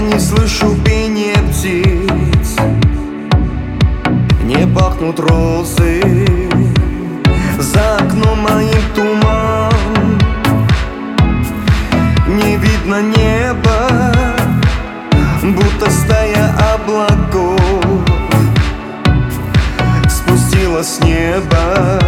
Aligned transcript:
не 0.00 0.18
слышу 0.18 0.76
пение 0.84 1.36
птиц. 1.50 2.56
Не 4.44 4.66
пахнут 4.66 5.20
розы. 5.20 6.02
За 7.58 7.96
окном 7.96 8.40
моим 8.40 8.82
туман. 8.94 10.18
Не 12.26 12.56
видно 12.56 13.02
неба 13.02 14.12
Будто 15.42 15.90
стая 15.90 16.54
облаков. 16.74 17.60
Спустила 20.08 20.82
с 20.82 21.00
неба. 21.00 22.00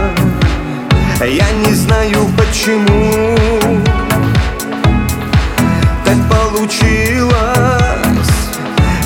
Я 1.20 1.50
не 1.66 1.72
знаю 1.75 2.27
почему 2.36 3.36
Так 6.05 6.16
получилось. 6.28 7.52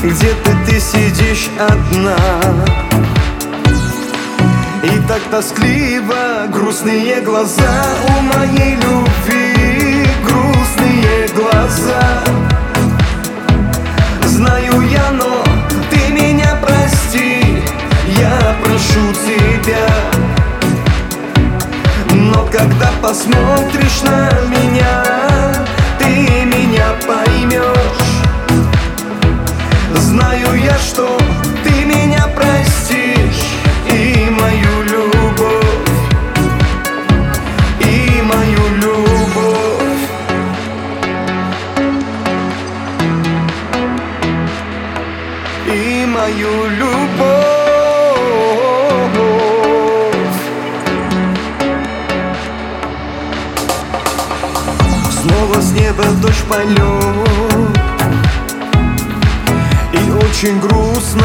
Где-то 0.08 0.52
ты 0.64 0.78
сидишь 0.78 1.50
одна. 1.58 2.16
И 4.84 5.08
так 5.08 5.20
тоскливо 5.32 6.46
Грустные 6.52 7.20
глаза 7.22 7.84
у 8.06 8.20
моей 8.22 8.76
любви. 8.76 10.06
Грустные 10.24 11.28
глаза. 11.34 12.22
Знаю 14.26 14.80
я, 14.82 15.10
но 15.10 15.45
любовь. 47.06 47.36
Снова 55.10 55.60
с 55.60 55.72
неба 55.72 56.04
дождь 56.22 56.44
полет. 56.48 56.76
И 59.92 60.10
очень 60.10 60.60
грустно. 60.60 61.25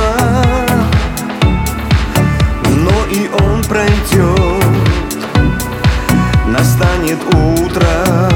Но 2.68 3.06
и 3.12 3.30
он 3.44 3.64
пройдет. 3.64 4.66
Настанет 6.48 7.20
утро. 7.34 8.30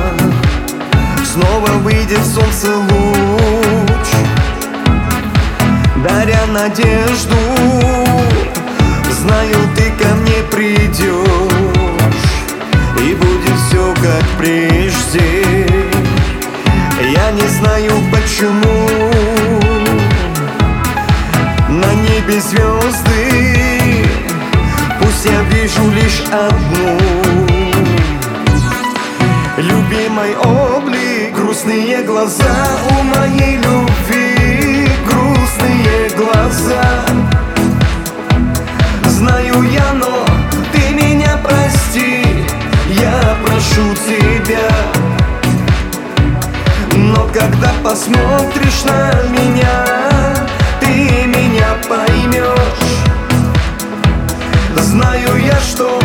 Снова 1.24 1.70
выйдет 1.84 2.26
солнце 2.26 2.76
луч 2.78 3.45
надежду. 6.56 7.36
Знаю, 9.12 9.56
ты 9.76 9.92
ко 10.02 10.16
мне 10.16 10.42
придешь 10.52 11.16
И 12.98 13.14
будет 13.14 13.58
все 13.68 13.94
как 13.96 14.24
прежде. 14.38 15.68
Я 17.02 17.32
не 17.32 17.48
знаю 17.48 17.92
почему 18.12 18.88
На 21.70 21.94
небе 21.94 22.40
звезды 22.40 24.08
Пусть 25.00 25.26
я 25.26 25.42
вижу 25.44 25.84
лишь 25.92 26.22
одну. 26.32 26.98
Любимый 29.58 30.36
облик 30.38 31.36
Грустные 31.36 32.02
глаза 32.04 32.56
у 32.90 33.04
моей 33.04 33.58
любви 33.58 34.25
Грустные 36.16 36.26
глаза. 36.36 37.06
Знаю 39.08 39.64
я, 39.64 39.94
но 39.94 40.26
ты 40.72 40.94
меня 40.94 41.38
прости. 41.44 42.24
Я 42.90 43.38
прошу 43.46 43.96
тебя. 43.96 44.70
Но 46.98 47.28
когда 47.34 47.72
посмотришь 47.84 48.84
на 48.86 49.12
меня 49.30 49.86
Ты 50.80 51.26
меня 51.26 51.76
поймешь. 51.88 53.04
Знаю 54.78 55.38
я, 55.38 55.60
что 55.60 56.00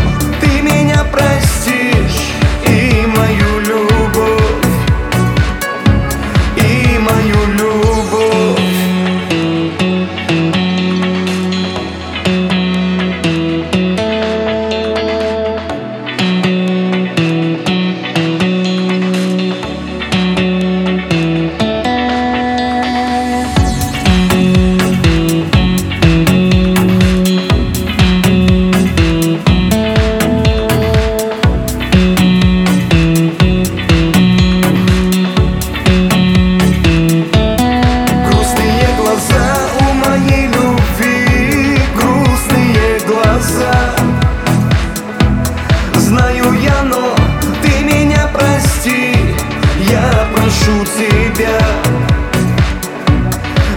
тебя. 51.20 51.58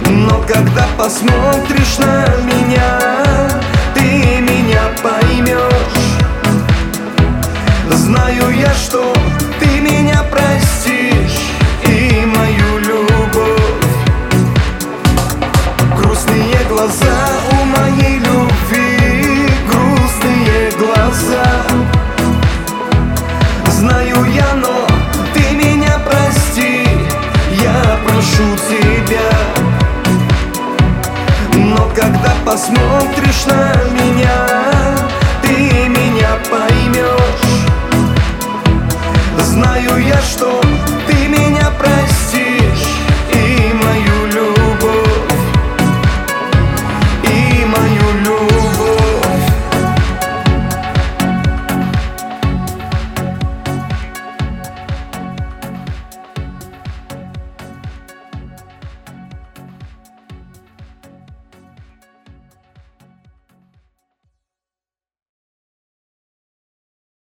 Но 0.08 0.40
когда 0.42 0.86
посмотришь 0.96 1.98
на 1.98 2.26
меня 2.44 2.98
Ты 3.94 4.40
меня 4.40 4.82
поймешь. 5.02 5.58
Знаю 7.90 8.50
я, 8.50 8.72
что 8.74 9.12
прошу 28.34 28.56
тебя. 28.68 29.30
Но 31.54 31.88
когда 31.94 32.32
посмотришь 32.44 33.46
на 33.46 33.72
меня 33.92 34.46
Ты 35.42 35.88
меня 35.88 36.38
поймешь. 36.50 37.64
Знаю 39.38 39.98
я, 39.98 40.20
что 40.20 40.60